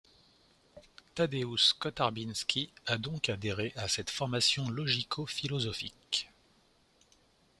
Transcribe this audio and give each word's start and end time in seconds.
Tadeusz 1.13 1.73
Kotarbiński 1.73 2.71
a 2.87 2.97
donc 2.97 3.29
adhéré 3.29 3.71
à 3.75 3.87
cette 3.87 4.09
formation 4.09 4.67
logico-philosophique. 4.67 6.27